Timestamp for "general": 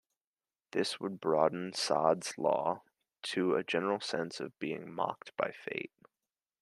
3.63-3.99